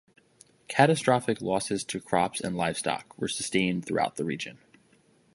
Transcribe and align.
Catastrophic 0.67 1.41
losses 1.43 1.83
to 1.83 1.99
crops 1.99 2.41
and 2.41 2.57
livestock 2.57 3.15
were 3.19 3.27
sustained 3.27 3.85
throughout 3.85 4.15
the 4.15 4.25
region. 4.25 4.57